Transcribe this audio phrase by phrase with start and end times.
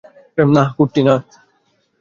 [0.55, 1.15] না, কুট্টি, না!